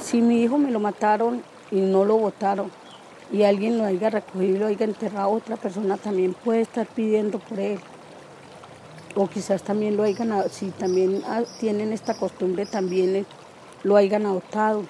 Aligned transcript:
si 0.00 0.20
mi 0.20 0.42
hijo 0.42 0.58
me 0.58 0.70
lo 0.70 0.80
mataron 0.80 1.42
y 1.70 1.80
no 1.80 2.04
lo 2.04 2.16
votaron 2.16 2.70
y 3.32 3.44
alguien 3.44 3.78
lo 3.78 3.84
haya 3.84 4.10
recogido 4.10 4.44
y 4.44 4.58
lo 4.58 4.66
haya 4.66 4.84
enterrado, 4.84 5.30
otra 5.30 5.56
persona 5.56 5.96
también 5.96 6.34
puede 6.34 6.62
estar 6.62 6.86
pidiendo 6.86 7.38
por 7.38 7.60
él. 7.60 7.78
O 9.14 9.28
quizás 9.28 9.62
también 9.62 9.96
lo 9.96 10.02
hayan, 10.02 10.48
si 10.50 10.70
también 10.70 11.22
ah, 11.26 11.42
tienen 11.58 11.92
esta 11.92 12.14
costumbre, 12.14 12.66
también 12.66 13.26
lo 13.82 13.96
hayan 13.96 14.26
adoptado. 14.26 14.84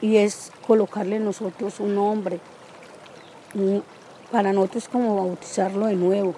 Y 0.00 0.16
es 0.16 0.52
colocarle 0.66 1.18
nosotros 1.18 1.80
un 1.80 1.94
nombre. 1.94 2.40
Para 4.30 4.52
nosotros 4.52 4.88
como 4.88 5.16
bautizarlo 5.16 5.86
de 5.86 5.96
nuevo, 5.96 6.34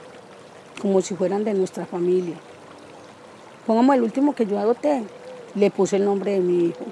como 0.80 1.00
si 1.00 1.14
fueran 1.16 1.44
de 1.44 1.54
nuestra 1.54 1.86
familia. 1.86 2.36
Pongamos 3.66 3.96
el 3.96 4.02
último 4.02 4.34
que 4.34 4.46
yo 4.46 4.58
adopté, 4.58 5.02
le 5.54 5.70
puse 5.70 5.96
el 5.96 6.04
nombre 6.04 6.32
de 6.32 6.40
mi 6.40 6.66
hijo. 6.66 6.84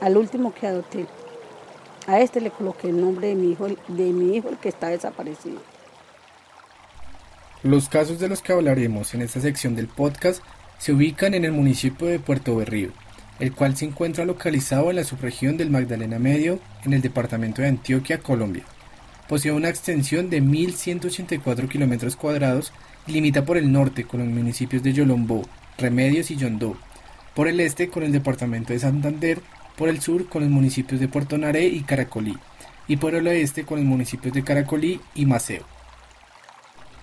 Al 0.00 0.16
último 0.16 0.52
que 0.54 0.66
adopté. 0.66 1.06
A 2.06 2.20
este 2.20 2.40
le 2.40 2.50
coloqué 2.50 2.88
el 2.88 3.00
nombre 3.00 3.28
de 3.28 3.34
mi 3.34 3.52
hijo, 3.52 3.66
de 3.66 4.12
mi 4.12 4.36
hijo 4.36 4.48
el 4.48 4.58
que 4.58 4.68
está 4.68 4.88
desaparecido. 4.88 5.60
Los 7.62 7.88
casos 7.88 8.20
de 8.20 8.28
los 8.28 8.42
que 8.42 8.52
hablaremos 8.52 9.14
en 9.14 9.22
esta 9.22 9.40
sección 9.40 9.74
del 9.74 9.88
podcast 9.88 10.42
se 10.78 10.92
ubican 10.92 11.34
en 11.34 11.44
el 11.44 11.52
municipio 11.52 12.06
de 12.06 12.18
Puerto 12.18 12.54
Berrío, 12.54 12.90
el 13.40 13.52
cual 13.52 13.76
se 13.76 13.86
encuentra 13.86 14.24
localizado 14.24 14.90
en 14.90 14.96
la 14.96 15.04
subregión 15.04 15.56
del 15.56 15.70
Magdalena 15.70 16.18
Medio, 16.18 16.60
en 16.84 16.92
el 16.92 17.02
departamento 17.02 17.62
de 17.62 17.68
Antioquia, 17.68 18.18
Colombia. 18.18 18.64
Posee 19.28 19.50
una 19.50 19.68
extensión 19.68 20.30
de 20.30 20.40
1.184 20.42 21.68
kilómetros 21.68 22.14
cuadrados 22.14 22.72
y 23.06 23.12
limita 23.12 23.44
por 23.44 23.56
el 23.56 23.72
norte 23.72 24.04
con 24.04 24.20
los 24.20 24.28
municipios 24.28 24.82
de 24.82 24.92
Yolombó, 24.92 25.42
Remedios 25.78 26.30
y 26.30 26.36
Yondó, 26.36 26.76
por 27.34 27.48
el 27.48 27.58
este 27.60 27.88
con 27.88 28.02
el 28.02 28.12
departamento 28.12 28.72
de 28.72 28.78
Santander 28.78 29.40
por 29.76 29.88
el 29.88 30.00
sur 30.00 30.28
con 30.28 30.42
los 30.42 30.50
municipios 30.50 31.00
de 31.00 31.08
Puerto 31.08 31.38
Naré 31.38 31.66
y 31.66 31.82
Caracolí, 31.82 32.36
y 32.88 32.96
por 32.96 33.14
el 33.14 33.26
oeste 33.26 33.64
con 33.64 33.78
los 33.78 33.86
municipios 33.86 34.34
de 34.34 34.44
Caracolí 34.44 35.00
y 35.14 35.26
Maceo. 35.26 35.64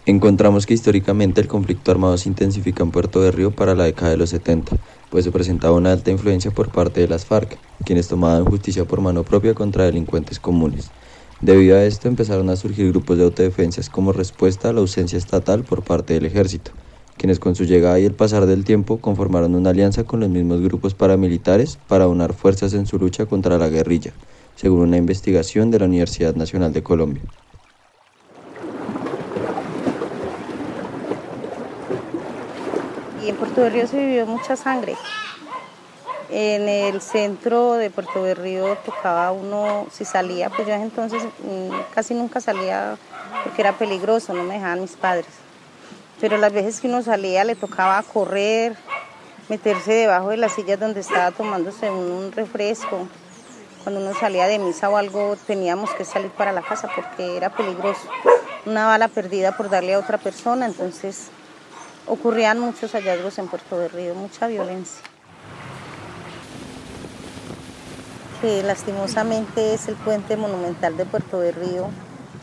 Encontramos 0.05 0.65
que 0.65 0.73
históricamente 0.73 1.39
el 1.39 1.47
conflicto 1.47 1.91
armado 1.91 2.17
se 2.17 2.27
intensifica 2.27 2.83
en 2.83 2.91
Puerto 2.91 3.21
de 3.21 3.31
Río 3.31 3.51
para 3.51 3.73
la 3.73 3.85
década 3.85 4.11
de 4.11 4.17
los 4.17 4.31
70, 4.31 4.75
pues 5.09 5.23
se 5.23 5.31
presentaba 5.31 5.77
una 5.77 5.93
alta 5.93 6.11
influencia 6.11 6.51
por 6.51 6.69
parte 6.69 6.99
de 6.99 7.07
las 7.07 7.25
FARC, 7.25 7.57
quienes 7.85 8.09
tomaban 8.09 8.43
justicia 8.43 8.83
por 8.83 8.99
mano 8.99 9.23
propia 9.23 9.53
contra 9.53 9.85
delincuentes 9.85 10.39
comunes. 10.39 10.91
Debido 11.39 11.77
a 11.77 11.85
esto 11.85 12.09
empezaron 12.09 12.49
a 12.49 12.57
surgir 12.57 12.89
grupos 12.89 13.17
de 13.17 13.23
autodefensas 13.23 13.89
como 13.89 14.11
respuesta 14.11 14.69
a 14.69 14.73
la 14.73 14.81
ausencia 14.81 15.17
estatal 15.17 15.63
por 15.63 15.83
parte 15.83 16.13
del 16.13 16.25
ejército, 16.25 16.71
quienes 17.17 17.39
con 17.39 17.55
su 17.55 17.65
llegada 17.65 17.99
y 17.99 18.05
el 18.05 18.13
pasar 18.13 18.45
del 18.45 18.63
tiempo 18.63 18.97
conformaron 18.97 19.55
una 19.55 19.69
alianza 19.69 20.03
con 20.03 20.19
los 20.19 20.29
mismos 20.29 20.61
grupos 20.61 20.93
paramilitares 20.93 21.77
para 21.87 22.07
unar 22.07 22.33
fuerzas 22.33 22.73
en 22.73 22.85
su 22.85 22.97
lucha 22.97 23.25
contra 23.25 23.57
la 23.57 23.69
guerrilla, 23.69 24.11
según 24.55 24.81
una 24.81 24.97
investigación 24.97 25.71
de 25.71 25.79
la 25.79 25.85
Universidad 25.85 26.35
Nacional 26.35 26.73
de 26.73 26.83
Colombia. 26.83 27.23
Y 33.23 33.29
en 33.29 33.35
Puerto 33.37 33.61
de 33.61 33.69
Río 33.69 33.87
se 33.87 34.05
vivió 34.05 34.25
mucha 34.25 34.55
sangre. 34.55 34.95
En 36.29 36.67
el 36.67 36.99
centro 36.99 37.73
de 37.73 37.89
Puerto 37.89 38.23
de 38.23 38.33
Río 38.33 38.75
tocaba 38.85 39.31
uno, 39.31 39.85
si 39.91 40.03
salía, 40.03 40.49
pues 40.49 40.67
yo 40.67 40.73
entonces 40.73 41.23
mm, 41.23 41.93
casi 41.93 42.15
nunca 42.15 42.41
salía 42.41 42.97
porque 43.43 43.61
era 43.61 43.77
peligroso, 43.77 44.33
no 44.33 44.43
me 44.43 44.55
dejaban 44.55 44.81
mis 44.81 44.93
padres 44.93 45.27
pero 46.23 46.37
las 46.37 46.53
veces 46.53 46.79
que 46.79 46.87
uno 46.87 47.01
salía 47.01 47.43
le 47.43 47.53
tocaba 47.53 48.01
correr, 48.01 48.77
meterse 49.49 49.91
debajo 49.91 50.29
de 50.29 50.37
las 50.37 50.53
sillas 50.53 50.79
donde 50.79 51.01
estaba 51.01 51.31
tomándose 51.31 51.91
un, 51.91 52.31
refresco. 52.31 53.09
Cuando 53.83 53.99
uno 53.99 54.17
salía 54.17 54.47
de 54.47 54.57
misa 54.57 54.89
o 54.89 54.95
algo 54.95 55.35
teníamos 55.45 55.89
que 55.95 56.05
salir 56.05 56.31
para 56.31 56.53
la 56.53 56.61
casa 56.61 56.89
porque 56.95 57.35
era 57.35 57.49
peligroso. 57.49 58.07
Una 58.65 58.85
bala 58.85 59.09
perdida 59.09 59.57
por 59.57 59.69
darle 59.69 59.95
a 59.95 59.99
otra 59.99 60.17
persona, 60.17 60.65
entonces 60.65 61.27
ocurrían 62.07 62.57
muchos 62.57 62.93
hallazgos 62.93 63.37
en 63.37 63.49
Puerto 63.49 63.77
de 63.77 63.89
Río, 63.89 64.15
mucha 64.15 64.47
violencia. 64.47 65.03
Que 68.39 68.63
lastimosamente 68.63 69.73
es 69.73 69.89
el 69.89 69.95
puente 69.95 70.37
monumental 70.37 70.95
de 70.95 71.03
Puerto 71.03 71.41
de 71.41 71.51
Río 71.51 71.89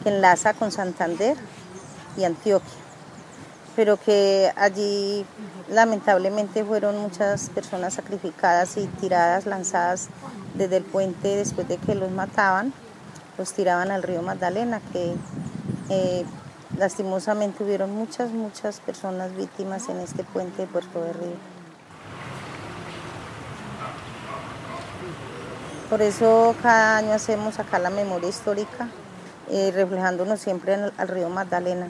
que 0.02 0.10
enlaza 0.10 0.52
con 0.52 0.70
Santander 0.70 1.38
y 2.18 2.24
Antioquia 2.24 2.89
pero 3.76 3.96
que 3.96 4.52
allí 4.56 5.24
lamentablemente 5.68 6.64
fueron 6.64 6.98
muchas 6.98 7.50
personas 7.50 7.94
sacrificadas 7.94 8.76
y 8.76 8.86
tiradas, 8.86 9.46
lanzadas 9.46 10.08
desde 10.54 10.78
el 10.78 10.84
puente 10.84 11.36
después 11.36 11.68
de 11.68 11.76
que 11.76 11.94
los 11.94 12.10
mataban, 12.10 12.72
los 13.38 13.52
tiraban 13.52 13.90
al 13.90 14.02
río 14.02 14.22
Magdalena, 14.22 14.80
que 14.92 15.14
eh, 15.88 16.24
lastimosamente 16.76 17.62
hubieron 17.64 17.90
muchas, 17.92 18.30
muchas 18.30 18.80
personas 18.80 19.34
víctimas 19.36 19.88
en 19.88 20.00
este 20.00 20.24
puente 20.24 20.62
de 20.62 20.68
Puerto 20.68 21.02
de 21.02 21.12
Río. 21.12 21.60
Por 25.88 26.02
eso 26.02 26.54
cada 26.62 26.98
año 26.98 27.12
hacemos 27.12 27.58
acá 27.58 27.78
la 27.78 27.90
memoria 27.90 28.28
histórica, 28.28 28.88
eh, 29.50 29.72
reflejándonos 29.74 30.40
siempre 30.40 30.74
al 30.74 31.08
río 31.08 31.28
Magdalena. 31.28 31.88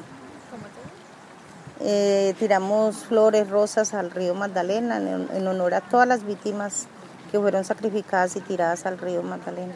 Eh, 1.82 2.34
tiramos 2.38 3.06
flores, 3.06 3.48
rosas 3.48 3.94
al 3.94 4.10
río 4.10 4.34
Magdalena 4.34 4.98
en, 4.98 5.46
honor 5.46 5.72
a 5.72 5.80
todas 5.80 6.06
las 6.06 6.26
víctimas 6.26 6.86
que 7.32 7.38
fueron 7.38 7.64
sacrificadas 7.64 8.36
y 8.36 8.40
tiradas 8.40 8.84
al 8.84 8.98
río 8.98 9.22
Magdalena. 9.22 9.72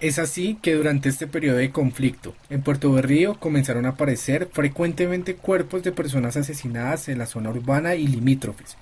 Es 0.00 0.18
así 0.18 0.58
que 0.60 0.74
durante 0.74 1.08
este 1.08 1.28
periodo 1.28 1.58
de 1.58 1.70
conflicto, 1.70 2.34
en 2.50 2.62
Puerto 2.62 2.92
Berrío 2.92 3.38
comenzaron 3.38 3.86
a 3.86 3.90
aparecer 3.90 4.50
frecuentemente 4.52 5.36
cuerpos 5.36 5.82
de 5.82 5.92
personas 5.92 6.36
asesinadas 6.36 7.08
en 7.08 7.18
la 7.18 7.26
zona 7.26 7.50
urbana 7.50 7.94
y 7.94 8.08
limítrofes, 8.08 8.76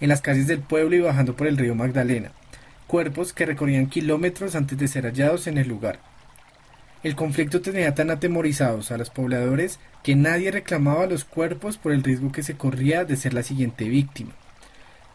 en 0.00 0.08
las 0.08 0.22
calles 0.22 0.46
del 0.46 0.60
pueblo 0.60 0.96
y 0.96 1.00
bajando 1.00 1.34
por 1.34 1.48
el 1.48 1.58
río 1.58 1.74
Magdalena, 1.74 2.30
cuerpos 2.86 3.32
que 3.32 3.44
recorrían 3.44 3.88
kilómetros 3.88 4.54
antes 4.54 4.78
de 4.78 4.88
ser 4.88 5.04
hallados 5.04 5.46
en 5.46 5.58
el 5.58 5.68
lugar. 5.68 6.11
El 7.02 7.16
conflicto 7.16 7.60
tenía 7.60 7.94
tan 7.94 8.10
atemorizados 8.10 8.92
a 8.92 8.96
los 8.96 9.10
pobladores 9.10 9.80
que 10.04 10.14
nadie 10.14 10.52
reclamaba 10.52 11.06
los 11.06 11.24
cuerpos 11.24 11.76
por 11.76 11.92
el 11.92 12.04
riesgo 12.04 12.30
que 12.30 12.44
se 12.44 12.54
corría 12.54 13.04
de 13.04 13.16
ser 13.16 13.34
la 13.34 13.42
siguiente 13.42 13.88
víctima. 13.88 14.32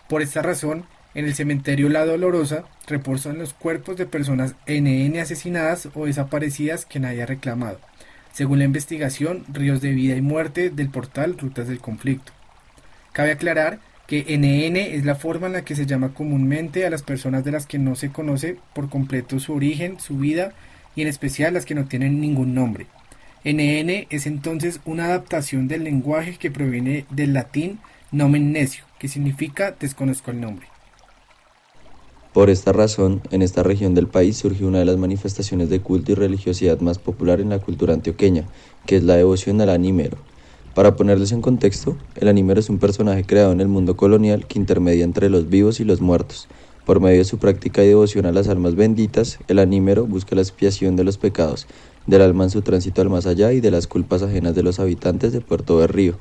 Por 0.09 0.21
esta 0.21 0.41
razón, 0.41 0.85
en 1.15 1.25
el 1.25 1.33
cementerio 1.33 1.87
La 1.87 2.05
Dolorosa 2.05 2.65
reposan 2.87 3.37
los 3.37 3.53
cuerpos 3.53 3.95
de 3.95 4.05
personas 4.05 4.55
NN 4.67 5.17
asesinadas 5.17 5.87
o 5.95 6.05
desaparecidas 6.05 6.85
que 6.85 6.99
nadie 6.99 7.23
ha 7.23 7.25
reclamado, 7.25 7.79
según 8.33 8.59
la 8.59 8.65
investigación 8.65 9.45
Ríos 9.47 9.79
de 9.79 9.93
Vida 9.93 10.15
y 10.15 10.21
Muerte 10.21 10.69
del 10.69 10.89
portal 10.89 11.37
Rutas 11.37 11.69
del 11.69 11.79
Conflicto. 11.79 12.33
Cabe 13.13 13.31
aclarar 13.31 13.79
que 14.07 14.25
NN 14.37 14.77
es 14.77 15.05
la 15.05 15.15
forma 15.15 15.47
en 15.47 15.53
la 15.53 15.63
que 15.63 15.75
se 15.75 15.85
llama 15.85 16.13
comúnmente 16.13 16.85
a 16.85 16.89
las 16.89 17.01
personas 17.01 17.45
de 17.45 17.51
las 17.51 17.65
que 17.65 17.79
no 17.79 17.95
se 17.95 18.11
conoce 18.11 18.57
por 18.73 18.89
completo 18.89 19.39
su 19.39 19.53
origen, 19.53 19.99
su 19.99 20.17
vida 20.17 20.53
y 20.97 21.03
en 21.03 21.07
especial 21.07 21.53
las 21.53 21.65
que 21.65 21.75
no 21.75 21.85
tienen 21.85 22.19
ningún 22.19 22.53
nombre. 22.53 22.87
NN 23.45 24.07
es 24.09 24.25
entonces 24.25 24.81
una 24.83 25.05
adaptación 25.05 25.69
del 25.69 25.85
lenguaje 25.85 26.35
que 26.37 26.51
proviene 26.51 27.05
del 27.11 27.33
latín 27.33 27.79
nomen 28.11 28.51
necio, 28.51 28.83
que 28.99 29.07
significa 29.07 29.75
desconozco 29.79 30.31
el 30.31 30.41
nombre. 30.41 30.67
Por 32.33 32.49
esta 32.49 32.73
razón, 32.73 33.21
en 33.31 33.41
esta 33.41 33.63
región 33.63 33.93
del 33.93 34.07
país 34.07 34.37
surgió 34.37 34.67
una 34.67 34.79
de 34.79 34.85
las 34.85 34.97
manifestaciones 34.97 35.69
de 35.69 35.79
culto 35.79 36.11
y 36.11 36.15
religiosidad 36.15 36.79
más 36.81 36.97
popular 36.97 37.39
en 37.39 37.49
la 37.49 37.59
cultura 37.59 37.93
antioqueña, 37.93 38.45
que 38.85 38.97
es 38.97 39.03
la 39.03 39.15
devoción 39.15 39.61
al 39.61 39.69
anímero. 39.69 40.17
Para 40.73 40.95
ponerles 40.95 41.31
en 41.31 41.41
contexto, 41.41 41.97
el 42.15 42.27
anímero 42.27 42.59
es 42.59 42.69
un 42.69 42.77
personaje 42.79 43.23
creado 43.23 43.51
en 43.51 43.61
el 43.61 43.67
mundo 43.67 43.97
colonial 43.97 44.45
que 44.45 44.59
intermedia 44.59 45.03
entre 45.03 45.29
los 45.29 45.49
vivos 45.49 45.79
y 45.79 45.83
los 45.83 46.01
muertos, 46.01 46.47
por 46.87 47.01
medio 47.01 47.17
de 47.17 47.25
su 47.25 47.37
práctica 47.37 47.83
y 47.83 47.87
devoción 47.87 48.25
a 48.27 48.31
las 48.31 48.47
almas 48.47 48.75
benditas, 48.75 49.39
el 49.49 49.59
anímero 49.59 50.07
busca 50.07 50.37
la 50.37 50.41
expiación 50.41 50.95
de 50.95 51.03
los 51.03 51.17
pecados 51.17 51.67
del 52.05 52.21
alma 52.21 52.45
en 52.45 52.49
su 52.49 52.61
tránsito 52.61 53.01
al 53.01 53.09
más 53.09 53.25
allá 53.25 53.51
y 53.51 53.59
de 53.59 53.71
las 53.71 53.87
culpas 53.87 54.23
ajenas 54.23 54.55
de 54.55 54.63
los 54.63 54.79
habitantes 54.79 55.33
de 55.33 55.41
Puerto 55.41 55.81
de 55.81 55.87
Río. 55.87 56.17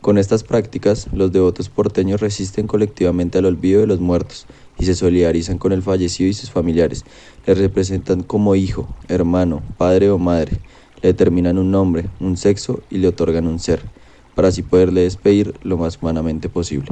Con 0.00 0.16
estas 0.16 0.44
prácticas, 0.44 1.08
los 1.12 1.32
devotos 1.32 1.70
porteños 1.70 2.20
resisten 2.20 2.68
colectivamente 2.68 3.38
al 3.38 3.46
olvido 3.46 3.80
de 3.80 3.88
los 3.88 3.98
muertos 3.98 4.46
y 4.78 4.84
se 4.84 4.94
solidarizan 4.94 5.58
con 5.58 5.72
el 5.72 5.82
fallecido 5.82 6.30
y 6.30 6.34
sus 6.34 6.52
familiares. 6.52 7.04
Le 7.44 7.54
representan 7.54 8.22
como 8.22 8.54
hijo, 8.54 8.86
hermano, 9.08 9.60
padre 9.76 10.10
o 10.10 10.18
madre. 10.18 10.52
Le 11.02 11.08
determinan 11.08 11.58
un 11.58 11.72
nombre, 11.72 12.04
un 12.20 12.36
sexo 12.36 12.78
y 12.90 12.98
le 12.98 13.08
otorgan 13.08 13.48
un 13.48 13.58
ser, 13.58 13.80
para 14.36 14.48
así 14.48 14.62
poderle 14.62 15.00
despedir 15.00 15.54
lo 15.64 15.76
más 15.76 15.98
humanamente 16.00 16.48
posible. 16.48 16.90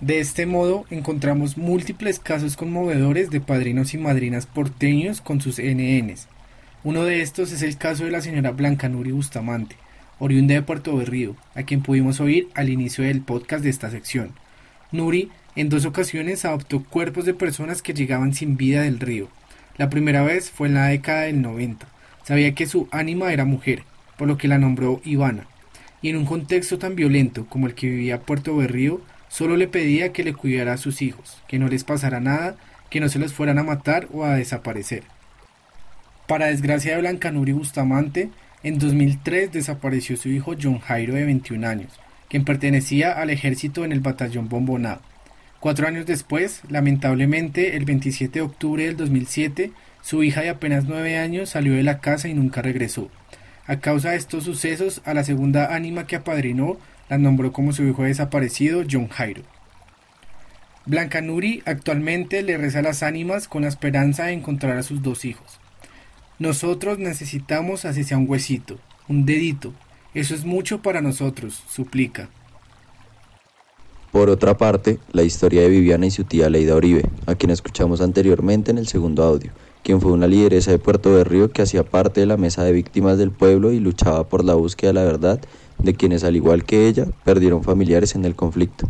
De 0.00 0.18
este 0.18 0.46
modo 0.46 0.86
encontramos 0.88 1.58
múltiples 1.58 2.18
casos 2.18 2.56
conmovedores 2.56 3.28
de 3.28 3.42
padrinos 3.42 3.92
y 3.92 3.98
madrinas 3.98 4.46
porteños 4.46 5.20
con 5.20 5.42
sus 5.42 5.58
NNs. 5.58 6.26
Uno 6.84 7.04
de 7.04 7.20
estos 7.20 7.52
es 7.52 7.60
el 7.60 7.76
caso 7.76 8.04
de 8.06 8.10
la 8.10 8.22
señora 8.22 8.50
Blanca 8.52 8.88
Nuri 8.88 9.10
Bustamante, 9.10 9.76
oriunda 10.18 10.54
de 10.54 10.62
Puerto 10.62 10.96
Berrío, 10.96 11.36
a 11.54 11.64
quien 11.64 11.82
pudimos 11.82 12.18
oír 12.18 12.48
al 12.54 12.70
inicio 12.70 13.04
del 13.04 13.20
podcast 13.20 13.62
de 13.62 13.68
esta 13.68 13.90
sección. 13.90 14.32
Nuri 14.90 15.28
en 15.54 15.68
dos 15.68 15.84
ocasiones 15.84 16.46
adoptó 16.46 16.82
cuerpos 16.82 17.26
de 17.26 17.34
personas 17.34 17.82
que 17.82 17.92
llegaban 17.92 18.32
sin 18.32 18.56
vida 18.56 18.80
del 18.80 19.00
río. 19.00 19.28
La 19.76 19.90
primera 19.90 20.22
vez 20.22 20.50
fue 20.50 20.68
en 20.68 20.74
la 20.74 20.86
década 20.86 21.22
del 21.22 21.42
90. 21.42 21.86
Sabía 22.24 22.54
que 22.54 22.66
su 22.66 22.88
ánima 22.90 23.34
era 23.34 23.44
mujer, 23.44 23.82
por 24.16 24.28
lo 24.28 24.38
que 24.38 24.48
la 24.48 24.56
nombró 24.56 25.02
Ivana. 25.04 25.46
Y 26.00 26.08
en 26.08 26.16
un 26.16 26.24
contexto 26.24 26.78
tan 26.78 26.96
violento 26.96 27.44
como 27.50 27.66
el 27.66 27.74
que 27.74 27.90
vivía 27.90 28.22
Puerto 28.22 28.56
Berrío, 28.56 29.02
solo 29.30 29.56
le 29.56 29.68
pedía 29.68 30.12
que 30.12 30.24
le 30.24 30.34
cuidara 30.34 30.74
a 30.74 30.76
sus 30.76 31.00
hijos, 31.00 31.38
que 31.48 31.58
no 31.58 31.68
les 31.68 31.84
pasara 31.84 32.20
nada, 32.20 32.56
que 32.90 33.00
no 33.00 33.08
se 33.08 33.20
los 33.20 33.32
fueran 33.32 33.58
a 33.58 33.62
matar 33.62 34.08
o 34.12 34.24
a 34.24 34.34
desaparecer. 34.34 35.04
Para 36.26 36.46
desgracia 36.46 36.94
de 36.94 37.00
Blancanuri 37.00 37.52
Bustamante, 37.52 38.28
en 38.62 38.78
2003 38.78 39.52
desapareció 39.52 40.16
su 40.16 40.28
hijo 40.28 40.54
John 40.60 40.80
Jairo 40.80 41.14
de 41.14 41.24
21 41.24 41.66
años, 41.66 41.98
quien 42.28 42.44
pertenecía 42.44 43.12
al 43.12 43.30
ejército 43.30 43.84
en 43.84 43.92
el 43.92 44.00
batallón 44.00 44.48
Bomboná. 44.48 45.00
Cuatro 45.60 45.86
años 45.86 46.06
después, 46.06 46.62
lamentablemente, 46.68 47.76
el 47.76 47.84
27 47.84 48.40
de 48.40 48.44
octubre 48.44 48.84
del 48.84 48.96
2007, 48.96 49.72
su 50.02 50.22
hija 50.22 50.40
de 50.40 50.48
apenas 50.48 50.84
nueve 50.84 51.18
años 51.18 51.50
salió 51.50 51.74
de 51.74 51.82
la 51.82 52.00
casa 52.00 52.28
y 52.28 52.34
nunca 52.34 52.62
regresó. 52.62 53.10
A 53.66 53.76
causa 53.76 54.10
de 54.10 54.16
estos 54.16 54.44
sucesos, 54.44 55.02
a 55.04 55.14
la 55.14 55.22
segunda 55.22 55.74
ánima 55.74 56.06
que 56.06 56.16
apadrinó 56.16 56.78
la 57.10 57.18
nombró 57.18 57.52
como 57.52 57.72
su 57.72 57.82
hijo 57.84 58.04
desaparecido, 58.04 58.84
John 58.90 59.08
Jairo. 59.08 59.42
Blanca 60.86 61.20
Nuri 61.20 61.62
actualmente 61.66 62.42
le 62.42 62.56
reza 62.56 62.82
las 62.82 63.02
ánimas 63.02 63.48
con 63.48 63.62
la 63.62 63.68
esperanza 63.68 64.24
de 64.24 64.32
encontrar 64.32 64.78
a 64.78 64.82
sus 64.84 65.02
dos 65.02 65.24
hijos. 65.24 65.60
Nosotros 66.38 66.98
necesitamos 66.98 67.84
así 67.84 68.04
sea 68.04 68.16
un 68.16 68.30
huesito, 68.30 68.78
un 69.08 69.26
dedito. 69.26 69.74
Eso 70.14 70.34
es 70.34 70.44
mucho 70.44 70.82
para 70.82 71.02
nosotros, 71.02 71.62
suplica. 71.68 72.28
Por 74.12 74.30
otra 74.30 74.56
parte, 74.56 74.98
la 75.12 75.22
historia 75.22 75.62
de 75.62 75.68
Viviana 75.68 76.06
y 76.06 76.10
su 76.10 76.24
tía 76.24 76.48
Leida 76.48 76.76
Uribe, 76.76 77.04
a 77.26 77.34
quien 77.34 77.50
escuchamos 77.50 78.00
anteriormente 78.00 78.70
en 78.70 78.78
el 78.78 78.86
segundo 78.86 79.24
audio, 79.24 79.50
quien 79.82 80.00
fue 80.00 80.12
una 80.12 80.26
lideresa 80.26 80.70
de 80.70 80.78
Puerto 80.78 81.14
de 81.14 81.24
Río 81.24 81.50
que 81.50 81.62
hacía 81.62 81.84
parte 81.84 82.20
de 82.20 82.26
la 82.26 82.36
mesa 82.36 82.64
de 82.64 82.72
víctimas 82.72 83.18
del 83.18 83.30
pueblo 83.30 83.72
y 83.72 83.80
luchaba 83.80 84.28
por 84.28 84.44
la 84.44 84.54
búsqueda 84.54 84.90
de 84.90 84.94
la 84.94 85.04
verdad 85.04 85.40
de 85.78 85.94
quienes, 85.94 86.24
al 86.24 86.36
igual 86.36 86.64
que 86.64 86.88
ella, 86.88 87.06
perdieron 87.24 87.62
familiares 87.62 88.14
en 88.14 88.24
el 88.24 88.34
conflicto. 88.34 88.88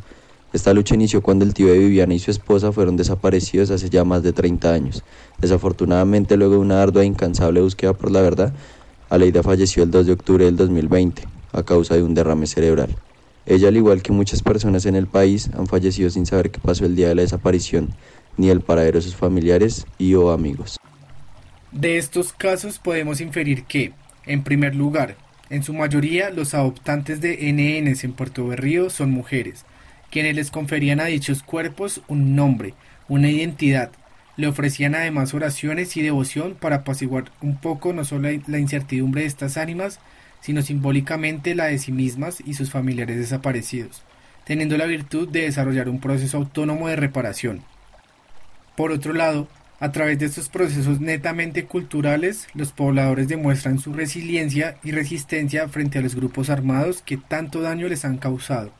Esta 0.53 0.75
lucha 0.75 0.97
inició 0.97 1.23
cuando 1.23 1.45
el 1.45 1.55
tío 1.55 1.69
de 1.69 1.79
Viviana 1.79 2.13
y 2.15 2.19
su 2.19 2.33
esposa 2.33 2.73
fueron 2.73 2.97
desaparecidos 2.97 3.71
hace 3.71 3.89
ya 3.89 4.05
más 4.05 4.25
de 4.25 4.33
30 4.33 4.73
años. 4.73 5.05
Desafortunadamente, 5.39 6.37
luego 6.37 6.55
de 6.55 6.61
una 6.61 6.83
ardua 6.83 7.03
e 7.03 7.07
incansable 7.07 7.61
búsqueda 7.61 7.93
por 7.93 8.11
la 8.11 8.21
verdad, 8.21 8.53
Aleida 9.11 9.45
falleció 9.45 9.85
el 9.85 9.93
2 9.93 10.07
de 10.07 10.13
octubre 10.13 10.45
del 10.45 10.57
2020 10.57 11.23
a 11.53 11.63
causa 11.63 11.95
de 11.95 12.03
un 12.03 12.15
derrame 12.15 12.49
cerebral. 12.49 12.97
Ella, 13.47 13.69
al 13.69 13.77
igual 13.77 14.03
que 14.03 14.13
muchas 14.13 14.43
personas 14.43 14.87
en 14.87 14.97
el 14.97 15.07
país, 15.07 15.51
han 15.57 15.67
fallecido 15.67 16.11
sin 16.11 16.27
saber 16.27 16.51
qué 16.51 16.61
pasó 16.61 16.85
el 16.85 16.97
día 16.97 17.09
de 17.09 17.15
la 17.15 17.23
desaparición, 17.23 17.91
ni 18.37 18.51
el 18.51 18.61
paradero 18.61 18.99
de 18.99 19.03
sus 19.03 19.17
familiares 19.17 19.87
y 19.99 20.15
o 20.15 20.31
amigos. 20.31 20.79
De 21.73 21.99
estos 21.99 22.33
casos 22.33 22.79
podemos 22.79 23.21
inferir 23.21 23.65
que, 23.65 23.93
en 24.27 24.43
primer 24.43 24.75
lugar, 24.75 25.17
en 25.51 25.63
su 25.63 25.73
mayoría 25.73 26.31
los 26.31 26.55
adoptantes 26.55 27.21
de 27.21 27.53
NNs 27.53 28.05
en 28.05 28.13
Puerto 28.13 28.47
Berrío 28.47 28.91
son 28.91 29.11
mujeres, 29.11 29.65
quienes 30.11 30.35
les 30.35 30.51
conferían 30.51 31.01
a 31.01 31.07
dichos 31.07 31.43
cuerpos 31.43 32.03
un 32.09 32.35
nombre, 32.35 32.75
una 33.09 33.31
identidad, 33.31 33.91
le 34.37 34.47
ofrecían 34.47 34.95
además 34.95 35.35
oraciones 35.35 35.97
y 35.97 36.03
devoción 36.03 36.55
para 36.55 36.77
apaciguar 36.77 37.31
un 37.41 37.57
poco 37.57 37.93
no 37.93 38.05
solo 38.05 38.29
la 38.47 38.59
incertidumbre 38.59 39.23
de 39.23 39.27
estas 39.27 39.57
ánimas, 39.57 40.01
sino 40.41 40.63
simbólicamente 40.63 41.55
la 41.55 41.67
de 41.67 41.79
sí 41.79 41.93
mismas 41.93 42.43
y 42.45 42.55
sus 42.55 42.71
familiares 42.71 43.19
desaparecidos, 43.19 44.03
teniendo 44.45 44.77
la 44.77 44.87
virtud 44.87 45.29
de 45.29 45.43
desarrollar 45.43 45.89
un 45.89 46.01
proceso 46.01 46.39
autónomo 46.39 46.89
de 46.89 46.97
reparación. 46.97 47.63
Por 48.81 48.93
otro 48.93 49.13
lado, 49.13 49.47
a 49.79 49.93
través 49.93 50.19
de 50.19 50.25
estos 50.25 50.49
procesos 50.49 51.03
netamente 51.03 51.67
culturales, 51.67 52.49
los 52.55 52.73
pobladores 52.73 53.29
demuestran 53.29 53.79
su 53.79 53.93
resiliencia 53.93 54.79
y 54.83 54.93
resistencia 54.93 55.69
frente 55.69 55.99
a 55.99 56.01
los 56.01 56.15
grupos 56.15 56.49
armados 56.49 57.03
que 57.03 57.19
tanto 57.19 57.61
daño 57.61 57.89
les 57.89 58.07
han 58.07 58.17
causado, 58.17 58.73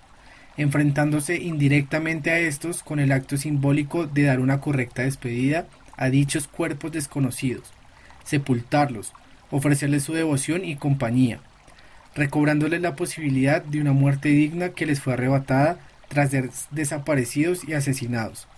enfrentándose 0.57 1.37
indirectamente 1.37 2.31
a 2.31 2.39
estos 2.39 2.83
con 2.83 2.99
el 2.99 3.13
acto 3.13 3.37
simbólico 3.37 4.07
de 4.07 4.23
dar 4.23 4.41
una 4.41 4.63
correcta 4.63 5.03
despedida 5.03 5.67
a 5.99 6.09
dichos 6.09 6.49
cuerpos 6.49 6.93
desconocidos, 6.93 7.71
sepultarlos, 8.25 9.13
ofrecerles 9.51 10.05
su 10.05 10.15
devoción 10.15 10.65
y 10.65 10.77
compañía, 10.77 11.41
recobrándoles 12.15 12.81
la 12.81 12.97
posibilidad 12.97 13.63
de 13.63 13.83
una 13.83 13.93
muerte 13.93 14.31
digna 14.31 14.71
que 14.71 14.87
les 14.87 15.03
fue 15.03 15.13
arrebatada 15.13 15.79
tras 16.09 16.31
ser 16.31 16.49
desaparecidos 16.71 17.69
y 17.69 17.75
asesinados, 17.75 18.49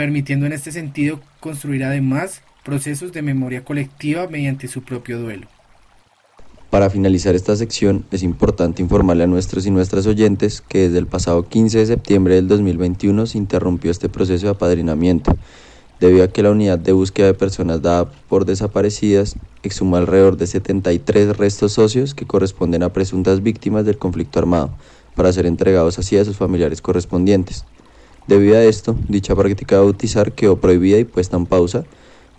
permitiendo 0.00 0.46
en 0.46 0.54
este 0.54 0.72
sentido 0.72 1.20
construir 1.40 1.84
además 1.84 2.40
procesos 2.64 3.12
de 3.12 3.20
memoria 3.20 3.66
colectiva 3.66 4.26
mediante 4.28 4.66
su 4.66 4.80
propio 4.80 5.18
duelo. 5.18 5.46
Para 6.70 6.88
finalizar 6.88 7.34
esta 7.34 7.54
sección, 7.54 8.06
es 8.10 8.22
importante 8.22 8.80
informarle 8.80 9.24
a 9.24 9.26
nuestros 9.26 9.66
y 9.66 9.70
nuestras 9.70 10.06
oyentes 10.06 10.62
que 10.62 10.78
desde 10.78 10.96
el 10.96 11.06
pasado 11.06 11.46
15 11.46 11.80
de 11.80 11.84
septiembre 11.84 12.36
del 12.36 12.48
2021 12.48 13.26
se 13.26 13.36
interrumpió 13.36 13.90
este 13.90 14.08
proceso 14.08 14.46
de 14.46 14.52
apadrinamiento, 14.52 15.36
debido 16.00 16.24
a 16.24 16.28
que 16.28 16.42
la 16.42 16.52
unidad 16.52 16.78
de 16.78 16.92
búsqueda 16.92 17.26
de 17.26 17.34
personas 17.34 17.82
dada 17.82 18.10
por 18.30 18.46
desaparecidas 18.46 19.36
exhumó 19.62 19.96
alrededor 19.96 20.38
de 20.38 20.46
73 20.46 21.36
restos 21.36 21.74
socios 21.74 22.14
que 22.14 22.24
corresponden 22.24 22.84
a 22.84 22.94
presuntas 22.94 23.42
víctimas 23.42 23.84
del 23.84 23.98
conflicto 23.98 24.38
armado, 24.38 24.70
para 25.14 25.30
ser 25.30 25.44
entregados 25.44 25.98
así 25.98 26.16
a 26.16 26.24
sus 26.24 26.38
familiares 26.38 26.80
correspondientes. 26.80 27.66
Debido 28.26 28.56
a 28.56 28.62
esto, 28.62 28.96
dicha 29.08 29.34
práctica 29.34 29.76
de 29.76 29.82
bautizar 29.82 30.32
quedó 30.32 30.60
prohibida 30.60 30.98
y 30.98 31.04
puesta 31.04 31.36
en 31.36 31.46
pausa. 31.46 31.84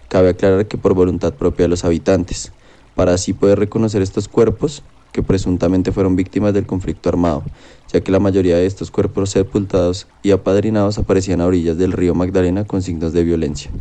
Cabe 0.08 0.30
aclarar 0.30 0.68
que 0.68 0.78
por 0.78 0.94
voluntad 0.94 1.34
propia 1.34 1.66
de 1.66 1.70
los 1.70 1.84
habitantes, 1.86 2.52
para 2.96 3.14
así 3.14 3.34
poder 3.34 3.60
reconocer 3.60 4.02
estos 4.02 4.28
cuerpos 4.28 4.84
que 5.12 5.24
presuntamente 5.24 5.92
fueron 5.92 6.16
víctimas 6.16 6.54
del 6.54 6.66
conflicto 6.66 7.10
armado, 7.10 7.44
ya 7.92 8.02
que 8.02 8.12
la 8.12 8.20
mayoría 8.20 8.58
de 8.58 8.66
estos 8.66 8.92
cuerpos 8.92 9.32
sepultados 9.32 10.08
y 10.24 10.32
apadrinados 10.32 10.98
aparecían 10.98 11.42
a 11.42 11.46
orillas 11.46 11.78
del 11.78 11.92
río 11.92 12.16
Magdalena 12.16 12.66
con 12.66 12.82
signos 12.82 13.14
de 13.14 13.24
violencia. 13.24 13.72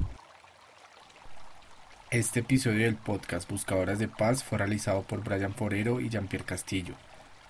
Este 2.11 2.41
episodio 2.41 2.85
del 2.85 2.97
podcast 2.97 3.49
Buscadoras 3.49 4.01
de 4.01 4.09
Paz 4.09 4.43
fue 4.43 4.59
realizado 4.59 5.03
por 5.03 5.23
Brian 5.23 5.55
Forero 5.55 6.01
y 6.01 6.09
Jean-Pierre 6.09 6.45
Castillo, 6.45 6.95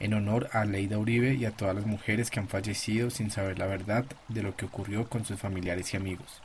en 0.00 0.14
honor 0.14 0.49
a 0.52 0.64
Leida 0.64 0.99
Uribe 0.99 1.35
y 1.35 1.45
a 1.45 1.52
todas 1.52 1.75
las 1.75 1.87
mujeres 1.87 2.30
que 2.30 2.40
han 2.40 2.49
fallecido 2.49 3.11
sin 3.11 3.30
saber 3.30 3.59
la 3.59 3.66
verdad 3.66 4.04
de 4.28 4.42
lo 4.42 4.57
que 4.57 4.64
ocurrió 4.64 5.09
con 5.09 5.25
sus 5.25 5.38
familiares 5.38 5.92
y 5.92 5.99
amigos. 5.99 6.42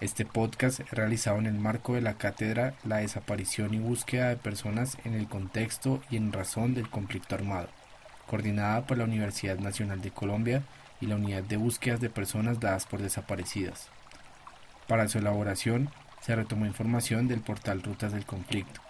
Este 0.00 0.24
podcast 0.24 0.80
realizado 0.90 1.38
en 1.38 1.46
el 1.46 1.54
marco 1.54 1.94
de 1.94 2.00
la 2.00 2.14
cátedra 2.14 2.74
La 2.84 2.96
desaparición 2.96 3.74
y 3.74 3.78
búsqueda 3.78 4.30
de 4.30 4.36
personas 4.36 4.96
en 5.04 5.14
el 5.14 5.28
contexto 5.28 6.02
y 6.10 6.16
en 6.16 6.32
razón 6.32 6.74
del 6.74 6.88
conflicto 6.88 7.34
armado, 7.34 7.68
coordinada 8.26 8.86
por 8.86 8.98
la 8.98 9.04
Universidad 9.04 9.58
Nacional 9.58 10.00
de 10.00 10.10
Colombia 10.10 10.62
y 11.00 11.06
la 11.06 11.16
Unidad 11.16 11.42
de 11.42 11.56
Búsquedas 11.56 12.00
de 12.00 12.10
Personas 12.10 12.60
Dadas 12.60 12.86
por 12.86 13.02
Desaparecidas. 13.02 13.88
Para 14.86 15.08
su 15.08 15.18
elaboración, 15.18 15.90
se 16.20 16.36
retomó 16.36 16.66
información 16.66 17.26
del 17.26 17.40
portal 17.40 17.82
Rutas 17.82 18.12
del 18.12 18.24
Conflicto, 18.24 18.80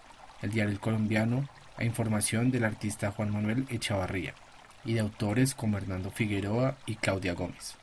el 0.42 0.50
diario 0.50 0.78
Colombiano, 0.80 1.48
a 1.82 1.84
información 1.84 2.52
del 2.52 2.64
artista 2.64 3.10
Juan 3.10 3.32
Manuel 3.32 3.66
Echavarría 3.68 4.34
y 4.84 4.94
de 4.94 5.00
autores 5.00 5.54
como 5.54 5.78
Hernando 5.78 6.10
Figueroa 6.10 6.76
y 6.86 6.94
Claudia 6.94 7.34
Gómez. 7.34 7.81